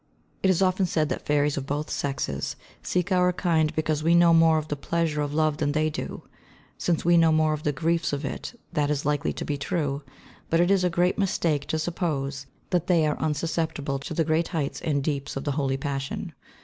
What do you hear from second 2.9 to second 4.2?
our kind because we